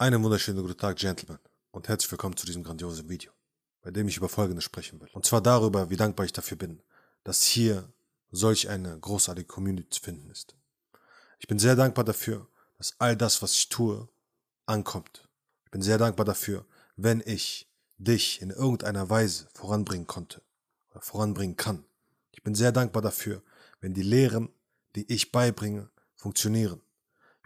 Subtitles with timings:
[0.00, 1.40] Einen wunderschönen guten Tag, Gentlemen,
[1.72, 3.32] und herzlich willkommen zu diesem grandiosen Video,
[3.82, 5.08] bei dem ich über Folgendes sprechen will.
[5.10, 6.80] Und zwar darüber, wie dankbar ich dafür bin,
[7.24, 7.92] dass hier
[8.30, 10.54] solch eine großartige Community zu finden ist.
[11.40, 14.08] Ich bin sehr dankbar dafür, dass all das, was ich tue,
[14.66, 15.28] ankommt.
[15.64, 20.42] Ich bin sehr dankbar dafür, wenn ich dich in irgendeiner Weise voranbringen konnte
[20.92, 21.84] oder voranbringen kann.
[22.30, 23.42] Ich bin sehr dankbar dafür,
[23.80, 24.48] wenn die Lehren,
[24.94, 26.82] die ich beibringe, funktionieren.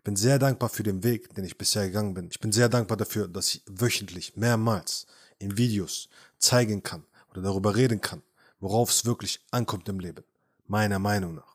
[0.02, 2.26] Ich bin sehr dankbar für den Weg, den ich bisher gegangen bin.
[2.28, 5.06] Ich bin sehr dankbar dafür, dass ich wöchentlich mehrmals
[5.38, 8.20] in Videos zeigen kann oder darüber reden kann,
[8.58, 10.24] worauf es wirklich ankommt im Leben.
[10.66, 11.54] Meiner Meinung nach.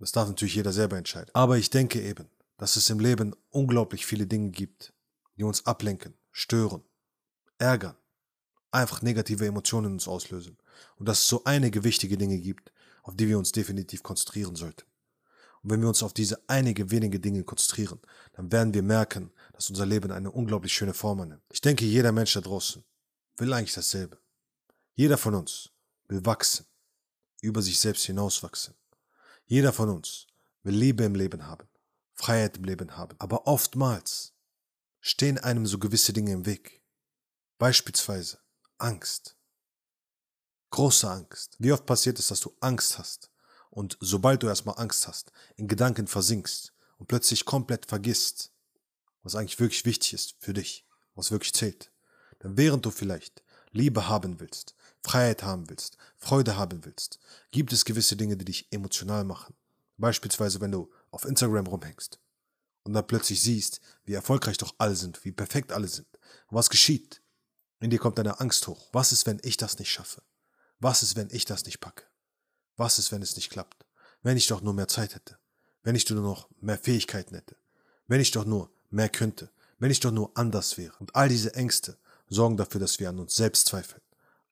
[0.00, 1.30] Das darf natürlich jeder selber entscheiden.
[1.32, 2.26] Aber ich denke eben,
[2.58, 4.92] dass es im Leben unglaublich viele Dinge gibt,
[5.38, 6.82] die uns ablenken, stören,
[7.58, 7.94] ärgern,
[8.72, 10.56] einfach negative Emotionen in uns auslösen.
[10.98, 12.72] Und dass es so einige wichtige Dinge gibt,
[13.04, 14.89] auf die wir uns definitiv konzentrieren sollten.
[15.62, 18.00] Und wenn wir uns auf diese einige wenige Dinge konzentrieren,
[18.32, 21.42] dann werden wir merken, dass unser Leben eine unglaublich schöne Form annimmt.
[21.52, 22.82] Ich denke, jeder Mensch da draußen
[23.36, 24.18] will eigentlich dasselbe.
[24.94, 25.70] Jeder von uns
[26.08, 26.66] will wachsen,
[27.42, 28.74] über sich selbst hinauswachsen.
[29.46, 30.26] Jeder von uns
[30.62, 31.68] will Liebe im Leben haben,
[32.14, 33.16] Freiheit im Leben haben.
[33.18, 34.34] Aber oftmals
[35.00, 36.82] stehen einem so gewisse Dinge im Weg.
[37.58, 38.38] Beispielsweise
[38.78, 39.36] Angst.
[40.70, 41.56] Große Angst.
[41.58, 43.29] Wie oft passiert es, dass du Angst hast
[43.70, 48.52] und sobald du erstmal Angst hast, in Gedanken versinkst und plötzlich komplett vergisst,
[49.22, 51.90] was eigentlich wirklich wichtig ist für dich, was wirklich zählt.
[52.42, 57.18] Denn während du vielleicht Liebe haben willst, Freiheit haben willst, Freude haben willst,
[57.50, 59.54] gibt es gewisse Dinge, die dich emotional machen.
[59.96, 62.18] Beispielsweise, wenn du auf Instagram rumhängst
[62.82, 66.08] und dann plötzlich siehst, wie erfolgreich doch alle sind, wie perfekt alle sind.
[66.48, 67.22] Was geschieht?
[67.80, 68.88] In dir kommt eine Angst hoch.
[68.92, 70.22] Was ist, wenn ich das nicht schaffe?
[70.80, 72.09] Was ist, wenn ich das nicht packe?
[72.80, 73.84] Was ist, wenn es nicht klappt?
[74.22, 75.36] Wenn ich doch nur mehr Zeit hätte.
[75.82, 77.54] Wenn ich nur noch mehr Fähigkeiten hätte.
[78.06, 79.50] Wenn ich doch nur mehr könnte.
[79.78, 80.94] Wenn ich doch nur anders wäre.
[80.98, 81.98] Und all diese Ängste
[82.30, 84.00] sorgen dafür, dass wir an uns selbst zweifeln.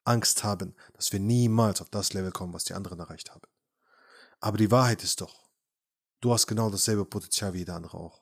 [0.04, 3.48] Angst haben, dass wir niemals auf das Level kommen, was die anderen erreicht haben.
[4.40, 5.48] Aber die Wahrheit ist doch,
[6.20, 8.20] du hast genau dasselbe Potenzial wie jeder andere auch.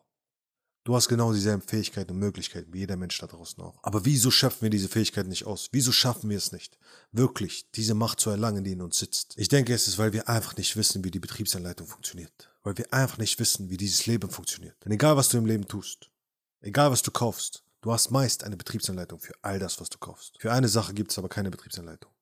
[0.87, 3.77] Du hast genau dieselben Fähigkeiten und Möglichkeiten wie jeder Mensch da draußen auch.
[3.83, 5.69] Aber wieso schöpfen wir diese Fähigkeiten nicht aus?
[5.73, 6.79] Wieso schaffen wir es nicht,
[7.11, 9.35] wirklich diese Macht zu erlangen, die in uns sitzt?
[9.37, 12.53] Ich denke, es ist, weil wir einfach nicht wissen, wie die Betriebsanleitung funktioniert.
[12.63, 14.77] Weil wir einfach nicht wissen, wie dieses Leben funktioniert.
[14.85, 16.09] Denn egal, was du im Leben tust,
[16.61, 20.37] egal, was du kaufst, du hast meist eine Betriebsanleitung für all das, was du kaufst.
[20.39, 22.13] Für eine Sache gibt es aber keine Betriebsanleitung.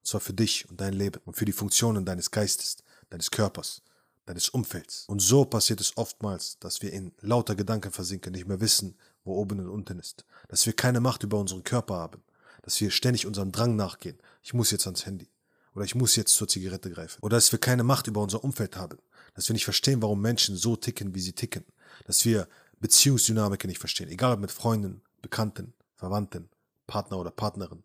[0.00, 2.78] Und zwar für dich und dein Leben und für die Funktionen deines Geistes,
[3.10, 3.80] deines Körpers,
[4.28, 5.04] deines Umfelds.
[5.08, 9.34] Und so passiert es oftmals, dass wir in lauter Gedanken versinken, nicht mehr wissen, wo
[9.34, 10.24] oben und unten ist.
[10.48, 12.22] Dass wir keine Macht über unseren Körper haben.
[12.62, 14.18] Dass wir ständig unserem Drang nachgehen.
[14.42, 15.28] Ich muss jetzt ans Handy.
[15.74, 17.18] Oder ich muss jetzt zur Zigarette greifen.
[17.22, 18.98] Oder dass wir keine Macht über unser Umfeld haben.
[19.34, 21.64] Dass wir nicht verstehen, warum Menschen so ticken, wie sie ticken.
[22.04, 22.48] Dass wir
[22.80, 24.10] Beziehungsdynamiken nicht verstehen.
[24.10, 26.50] Egal ob mit Freunden, Bekannten, Verwandten,
[26.86, 27.82] Partner oder Partnerin.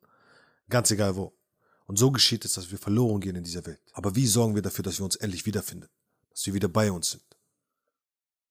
[0.69, 1.33] Ganz egal wo.
[1.85, 3.79] Und so geschieht es, dass wir verloren gehen in dieser Welt.
[3.93, 5.89] Aber wie sorgen wir dafür, dass wir uns endlich wiederfinden?
[6.33, 7.23] Dass sie wieder bei uns sind.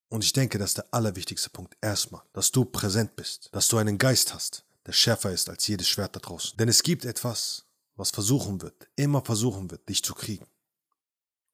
[0.08, 3.78] Und ich denke, das ist der allerwichtigste Punkt erstmal, dass du präsent bist, dass du
[3.78, 6.56] einen Geist hast, der schärfer ist als jedes Schwert da draußen.
[6.56, 7.64] Denn es gibt etwas,
[7.96, 10.46] was versuchen wird, immer versuchen wird, dich zu kriegen.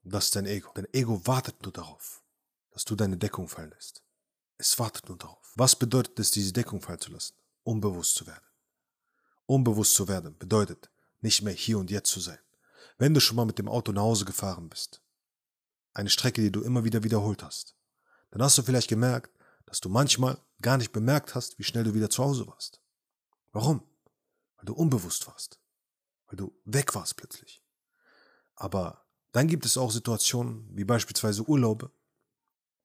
[0.05, 0.71] Und das ist dein Ego.
[0.75, 2.23] Dein Ego wartet nur darauf,
[2.71, 4.03] dass du deine Deckung fallen lässt.
[4.57, 5.53] Es wartet nur darauf.
[5.55, 7.35] Was bedeutet es, diese Deckung fallen zu lassen?
[7.63, 8.45] Unbewusst zu werden.
[9.47, 10.91] Unbewusst zu werden bedeutet,
[11.21, 12.39] nicht mehr hier und jetzt zu sein.
[12.99, 15.01] Wenn du schon mal mit dem Auto nach Hause gefahren bist,
[15.99, 17.75] eine Strecke, die du immer wieder wiederholt hast,
[18.31, 19.37] dann hast du vielleicht gemerkt,
[19.67, 22.81] dass du manchmal gar nicht bemerkt hast, wie schnell du wieder zu Hause warst.
[23.53, 23.83] Warum?
[24.57, 25.59] Weil du unbewusst warst.
[26.27, 27.65] Weil du weg warst plötzlich.
[28.55, 31.91] Aber dann gibt es auch Situationen, wie beispielsweise Urlaube,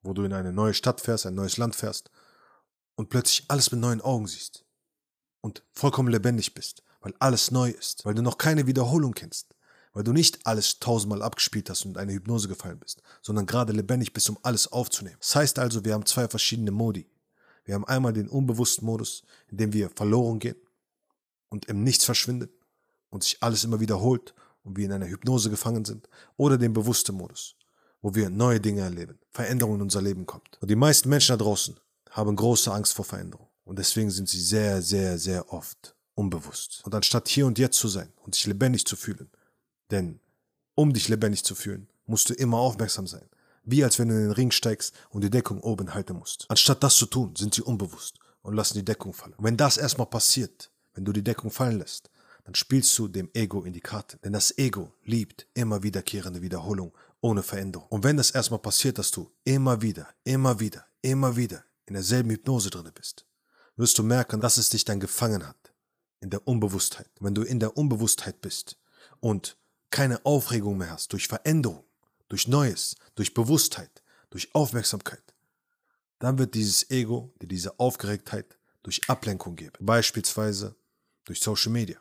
[0.02, 2.10] wo du in eine neue Stadt fährst, ein neues Land fährst
[2.96, 4.66] und plötzlich alles mit neuen Augen siehst
[5.42, 9.56] und vollkommen lebendig bist, weil alles neu ist, weil du noch keine Wiederholung kennst,
[9.94, 13.74] weil du nicht alles tausendmal abgespielt hast und in eine Hypnose gefallen bist, sondern gerade
[13.74, 15.18] lebendig bist, um alles aufzunehmen.
[15.20, 17.08] Das heißt also, wir haben zwei verschiedene Modi.
[17.64, 20.58] Wir haben einmal den unbewussten Modus, in dem wir verloren gehen
[21.50, 22.50] und im Nichts verschwinden
[23.10, 24.34] und sich alles immer wiederholt
[24.64, 27.56] und wir in einer Hypnose gefangen sind, oder den bewussten Modus,
[28.02, 30.58] wo wir neue Dinge erleben, Veränderungen in unser Leben kommt.
[30.62, 31.80] Und die meisten Menschen da draußen
[32.10, 36.82] haben große Angst vor Veränderung und deswegen sind sie sehr, sehr, sehr oft unbewusst.
[36.86, 39.30] Und anstatt hier und jetzt zu sein und sich lebendig zu fühlen,
[39.92, 40.20] denn
[40.76, 43.30] um dich lebendig zu fühlen, musst du immer aufmerksam sein.
[43.64, 46.46] Wie als wenn du in den Ring steigst und die Deckung oben halten musst.
[46.50, 49.34] Anstatt das zu tun, sind sie unbewusst und lassen die Deckung fallen.
[49.36, 52.10] Und wenn das erstmal passiert, wenn du die Deckung fallen lässt,
[52.44, 54.18] dann spielst du dem Ego in die Karte.
[54.18, 56.92] Denn das Ego liebt immer wiederkehrende Wiederholung
[57.22, 57.88] ohne Veränderung.
[57.88, 62.32] Und wenn das erstmal passiert, dass du immer wieder, immer wieder, immer wieder in derselben
[62.32, 63.26] Hypnose drinne bist,
[63.78, 65.56] wirst du merken, dass es dich dann gefangen hat.
[66.20, 67.10] In der Unbewusstheit.
[67.20, 68.78] Wenn du in der Unbewusstheit bist
[69.20, 69.58] und
[69.94, 71.86] keine Aufregung mehr hast durch Veränderung,
[72.28, 74.02] durch Neues, durch Bewusstheit,
[74.32, 75.22] durch Aufmerksamkeit,
[76.18, 79.78] dann wird dieses Ego dir diese Aufgeregtheit durch Ablenkung geben.
[79.80, 80.76] Beispielsweise
[81.26, 82.00] durch Social Media.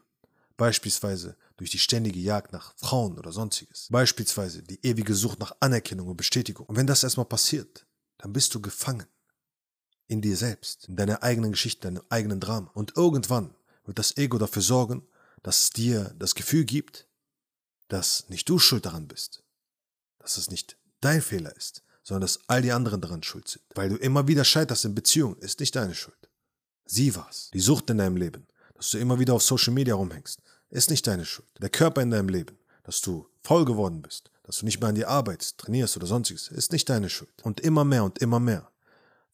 [0.57, 3.89] Beispielsweise durch die ständige Jagd nach Frauen oder sonstiges.
[3.91, 6.65] Beispielsweise die ewige Sucht nach Anerkennung und Bestätigung.
[6.67, 7.85] Und wenn das erstmal passiert,
[8.17, 9.07] dann bist du gefangen.
[10.07, 12.71] In dir selbst, in deiner eigenen Geschichte, deinem eigenen Drama.
[12.73, 13.55] Und irgendwann
[13.85, 15.07] wird das Ego dafür sorgen,
[15.43, 17.07] dass es dir das Gefühl gibt,
[17.93, 19.43] dass nicht du schuld daran bist.
[20.19, 23.65] Dass es nicht dein Fehler ist, sondern dass all die anderen daran schuld sind.
[23.75, 26.31] Weil du immer wieder scheiterst in Beziehungen, ist nicht deine Schuld.
[26.87, 27.51] Sie war's.
[27.53, 30.41] Die Sucht in deinem Leben, dass du immer wieder auf Social Media rumhängst,
[30.71, 31.49] ist nicht deine Schuld.
[31.61, 34.95] Der Körper in deinem Leben, dass du faul geworden bist, dass du nicht mehr an
[34.95, 37.43] dir arbeitest, trainierst oder sonstiges, ist nicht deine Schuld.
[37.43, 38.71] Und immer mehr und immer mehr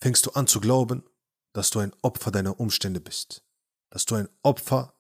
[0.01, 1.05] fängst du an zu glauben,
[1.53, 3.45] dass du ein Opfer deiner Umstände bist.
[3.91, 4.95] Dass du ein Opfer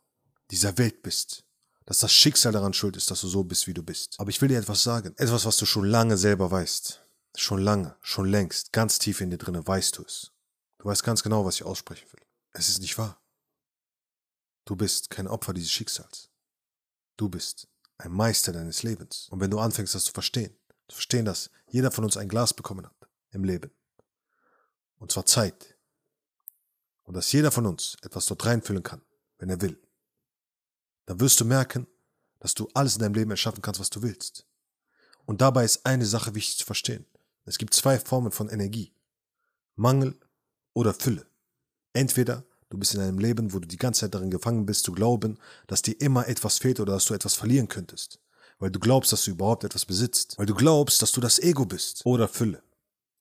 [0.49, 1.45] dieser Welt bist.
[1.89, 4.21] Dass das Schicksal daran schuld ist, dass du so bist, wie du bist.
[4.21, 5.15] Aber ich will dir etwas sagen.
[5.17, 7.03] Etwas, was du schon lange selber weißt.
[7.35, 10.31] Schon lange, schon längst, ganz tief in dir drinne weißt du es.
[10.77, 12.21] Du weißt ganz genau, was ich aussprechen will.
[12.53, 13.19] Es ist nicht wahr.
[14.67, 16.29] Du bist kein Opfer dieses Schicksals.
[17.17, 19.29] Du bist ein Meister deines Lebens.
[19.31, 20.55] Und wenn du anfängst, das zu verstehen,
[20.89, 23.71] zu verstehen, dass jeder von uns ein Glas bekommen hat im Leben,
[24.99, 25.75] und zwar Zeit,
[27.05, 29.01] und dass jeder von uns etwas dort reinfüllen kann,
[29.39, 29.81] wenn er will,
[31.09, 31.87] dann wirst du merken,
[32.39, 34.45] dass du alles in deinem Leben erschaffen kannst, was du willst.
[35.25, 37.07] Und dabei ist eine Sache wichtig zu verstehen.
[37.47, 38.93] Es gibt zwei Formen von Energie.
[39.75, 40.21] Mangel
[40.75, 41.27] oder Fülle.
[41.95, 44.93] Entweder du bist in einem Leben, wo du die ganze Zeit darin gefangen bist, zu
[44.93, 48.21] glauben, dass dir immer etwas fehlt oder dass du etwas verlieren könntest.
[48.59, 50.37] Weil du glaubst, dass du überhaupt etwas besitzt.
[50.37, 52.05] Weil du glaubst, dass du das Ego bist.
[52.05, 52.63] Oder Fülle.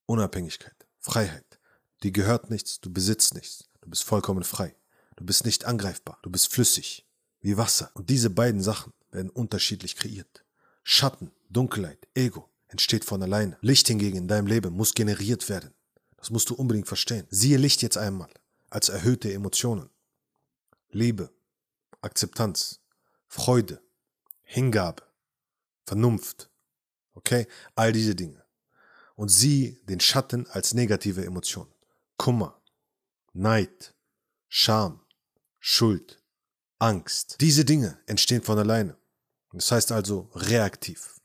[0.07, 0.75] Unabhängigkeit.
[0.99, 1.57] Freiheit.
[2.03, 3.69] Dir gehört nichts, du besitzt nichts.
[3.79, 4.75] Du bist vollkommen frei.
[5.15, 6.19] Du bist nicht angreifbar.
[6.21, 7.06] Du bist flüssig.
[7.41, 7.91] Wie Wasser.
[7.93, 10.45] Und diese beiden Sachen werden unterschiedlich kreiert.
[10.83, 13.57] Schatten, Dunkelheit, Ego entsteht von alleine.
[13.61, 15.73] Licht hingegen in deinem Leben muss generiert werden.
[16.17, 17.27] Das musst du unbedingt verstehen.
[17.29, 18.29] Siehe Licht jetzt einmal
[18.69, 19.89] als erhöhte Emotionen.
[20.89, 21.31] Liebe,
[22.01, 22.79] Akzeptanz,
[23.27, 23.81] Freude,
[24.43, 25.03] Hingabe,
[25.85, 26.49] Vernunft.
[27.13, 27.47] Okay?
[27.75, 28.43] All diese Dinge.
[29.15, 31.67] Und sieh den Schatten als negative Emotion.
[32.17, 32.61] Kummer,
[33.33, 33.93] Neid,
[34.47, 35.01] Scham,
[35.59, 36.21] Schuld,
[36.79, 37.37] Angst.
[37.41, 38.95] Diese Dinge entstehen von alleine.
[39.51, 41.19] Das heißt also reaktiv.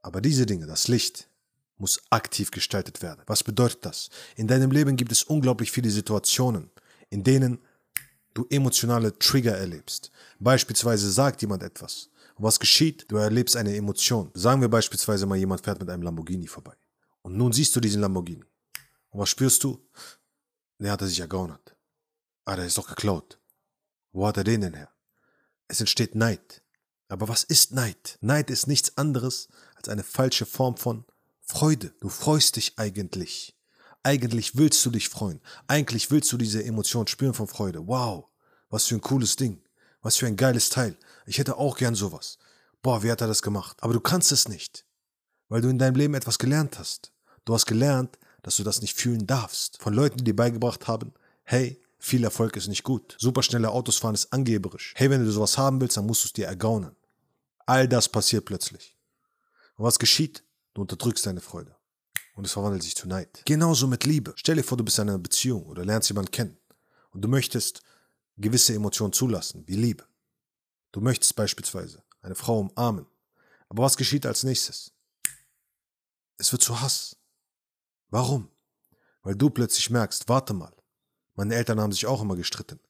[0.00, 1.28] Aber diese Dinge, das Licht,
[1.76, 3.22] muss aktiv gestaltet werden.
[3.26, 4.10] Was bedeutet das?
[4.36, 6.70] In deinem Leben gibt es unglaublich viele Situationen,
[7.10, 7.60] in denen
[8.34, 10.10] du emotionale Trigger erlebst.
[10.40, 12.10] Beispielsweise sagt jemand etwas.
[12.34, 13.06] Und was geschieht?
[13.08, 14.30] Du erlebst eine Emotion.
[14.34, 16.74] Sagen wir beispielsweise mal, jemand fährt mit einem Lamborghini vorbei.
[17.22, 18.44] Und nun siehst du diesen Lamborghini.
[19.10, 19.80] Und was spürst du?
[20.78, 21.76] Der hat er sich ergaunert.
[22.44, 23.38] Ah, der ist doch geklaut.
[24.12, 24.90] Wo hat er den denn her?
[25.68, 26.62] Es entsteht Neid.
[27.08, 28.18] Aber was ist Neid?
[28.20, 31.04] Neid ist nichts anderes als eine falsche Form von
[31.40, 31.92] Freude.
[32.00, 33.56] Du freust dich eigentlich.
[34.02, 35.40] Eigentlich willst du dich freuen.
[35.66, 37.86] Eigentlich willst du diese Emotion spüren von Freude.
[37.86, 38.28] Wow,
[38.70, 39.62] was für ein cooles Ding.
[40.02, 40.96] Was für ein geiles Teil.
[41.26, 42.38] Ich hätte auch gern sowas.
[42.82, 43.76] Boah, wie hat er das gemacht?
[43.80, 44.84] Aber du kannst es nicht,
[45.48, 47.12] weil du in deinem Leben etwas gelernt hast.
[47.44, 49.78] Du hast gelernt, dass du das nicht fühlen darfst.
[49.78, 51.12] Von Leuten, die dir beigebracht haben,
[51.42, 53.16] hey, viel Erfolg ist nicht gut.
[53.18, 54.94] Superschnelle Autos fahren ist angeberisch.
[54.96, 56.94] Hey, wenn du sowas haben willst, dann musst du es dir ergaunen.
[57.66, 58.96] All das passiert plötzlich.
[59.76, 60.44] Und was geschieht?
[60.74, 61.74] Du unterdrückst deine Freude.
[62.34, 63.42] Und es verwandelt sich zu Neid.
[63.44, 64.32] Genauso mit Liebe.
[64.36, 66.56] Stell dir vor, du bist in einer Beziehung oder lernst jemanden kennen.
[67.10, 67.82] Und du möchtest
[68.36, 70.04] gewisse Emotionen zulassen, wie Liebe.
[70.92, 73.06] Du möchtest beispielsweise eine Frau umarmen.
[73.68, 74.92] Aber was geschieht als nächstes?
[76.36, 77.16] Es wird zu Hass.
[78.10, 78.48] Warum?
[79.22, 80.72] Weil du plötzlich merkst, warte mal,
[81.38, 82.80] meine Eltern haben sich auch immer gestritten.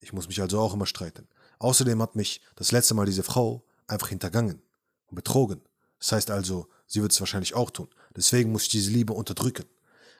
[0.00, 1.28] Ich muss mich also auch immer streiten.
[1.60, 4.60] Außerdem hat mich das letzte Mal diese Frau einfach hintergangen
[5.06, 5.60] und betrogen.
[6.00, 7.88] Das heißt also, sie wird es wahrscheinlich auch tun.
[8.16, 9.66] Deswegen muss ich diese Liebe unterdrücken.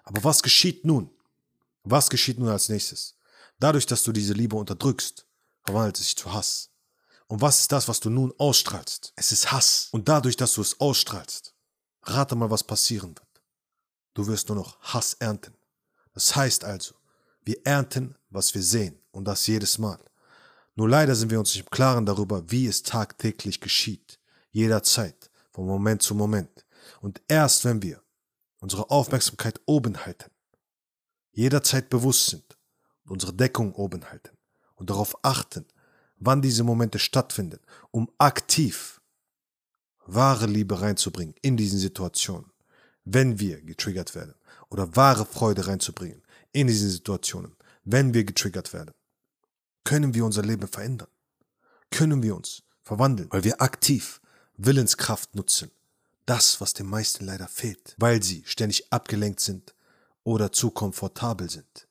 [0.05, 1.11] Aber was geschieht nun?
[1.83, 3.17] Was geschieht nun als nächstes?
[3.59, 5.27] Dadurch, dass du diese Liebe unterdrückst,
[5.65, 6.71] verwandelt es sich zu Hass.
[7.27, 9.12] Und was ist das, was du nun ausstrahlst?
[9.17, 9.89] Es ist Hass.
[9.91, 11.53] Und dadurch, dass du es ausstrahlst,
[12.05, 13.43] rate mal, was passieren wird.
[14.15, 15.55] Du wirst nur noch Hass ernten.
[16.15, 16.95] Das heißt also,
[17.44, 18.99] wir ernten, was wir sehen.
[19.11, 19.99] Und das jedes Mal.
[20.75, 24.18] Nur leider sind wir uns nicht im Klaren darüber, wie es tagtäglich geschieht.
[24.50, 26.64] Jederzeit von Moment zu Moment.
[27.00, 28.02] Und erst wenn wir
[28.61, 30.30] unsere Aufmerksamkeit oben halten,
[31.32, 32.56] jederzeit bewusst sind
[33.04, 34.37] und unsere Deckung oben halten
[34.76, 35.66] und darauf achten,
[36.16, 39.00] wann diese Momente stattfinden, um aktiv
[40.06, 42.50] wahre Liebe reinzubringen in diesen Situationen,
[43.04, 44.34] wenn wir getriggert werden,
[44.68, 46.22] oder wahre Freude reinzubringen
[46.52, 48.92] in diesen Situationen, wenn wir getriggert werden?
[49.85, 51.09] Können wir unser Leben verändern?
[51.90, 54.21] Können wir uns verwandeln, weil wir aktiv
[54.56, 55.71] Willenskraft nutzen?
[56.25, 59.75] Das, was den meisten leider fehlt, weil sie ständig abgelenkt sind
[60.23, 61.88] oder zu komfortabel sind.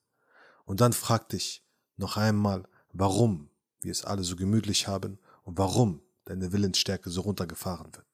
[0.65, 1.63] Und dann frag dich
[1.98, 2.63] noch einmal,
[2.94, 3.50] warum
[3.82, 8.06] wir es alle so gemütlich haben und warum deine Willensstärke so runtergefahren wird.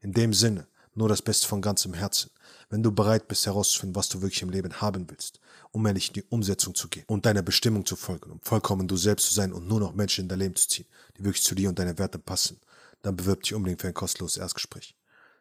[0.00, 2.30] In dem Sinne, nur das Beste von ganzem Herzen.
[2.68, 6.14] Wenn du bereit bist herauszufinden, was du wirklich im Leben haben willst, um ehrlich in
[6.14, 9.52] die Umsetzung zu gehen und deiner Bestimmung zu folgen, um vollkommen du selbst zu sein
[9.52, 10.86] und nur noch Menschen in dein Leben zu ziehen,
[11.16, 12.60] die wirklich zu dir und deine Werte passen,
[13.02, 14.96] dann bewirb dich unbedingt für ein kostenloses Erstgespräch.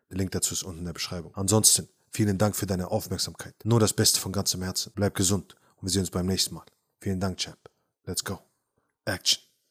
[0.10, 1.34] Der Link dazu ist unten in der Beschreibung.
[1.36, 3.56] Ansonsten, vielen Dank für deine Aufmerksamkeit.
[3.64, 4.92] Nur das Beste von ganzem Herzen.
[4.94, 6.66] Bleib gesund und wir sehen uns beim nächsten Mal.
[7.00, 7.58] Vielen Dank, Champ.
[8.06, 8.40] Let's go.
[9.06, 9.45] Action.